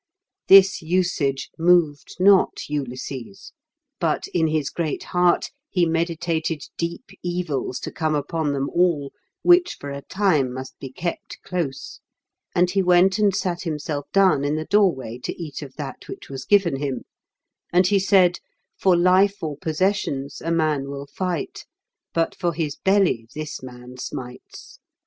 This 0.47 0.81
usage 0.81 1.51
moved 1.59 2.15
not 2.19 2.67
Ulysses; 2.67 3.53
but 3.99 4.25
in 4.33 4.47
his 4.47 4.71
great 4.71 5.03
heart 5.03 5.51
he 5.69 5.85
meditated 5.85 6.63
deep 6.75 7.11
evils 7.21 7.79
to 7.81 7.91
come 7.91 8.15
upon 8.15 8.51
them 8.51 8.67
all, 8.71 9.13
which 9.43 9.75
for 9.79 9.91
a 9.91 10.01
time 10.01 10.51
must 10.51 10.73
be 10.79 10.91
kept 10.91 11.37
close, 11.43 11.99
and 12.55 12.71
he 12.71 12.81
went 12.81 13.19
and 13.19 13.35
sat 13.35 13.61
himself 13.61 14.07
down 14.11 14.43
in 14.43 14.55
the 14.55 14.65
door 14.65 14.91
way 14.91 15.19
to 15.19 15.39
eat 15.39 15.61
of 15.61 15.75
that 15.75 16.07
which 16.07 16.29
was 16.31 16.45
given 16.45 16.77
him; 16.77 17.03
and 17.71 17.85
he 17.85 17.99
said, 17.99 18.39
"For 18.75 18.97
life 18.97 19.43
or 19.43 19.55
possessions 19.55 20.41
a 20.41 20.49
man 20.51 20.89
will 20.89 21.05
fight, 21.05 21.67
but 22.11 22.33
for 22.33 22.53
his 22.53 22.75
belly 22.75 23.27
this 23.35 23.61
man 23.61 23.97
smites. 23.97 24.79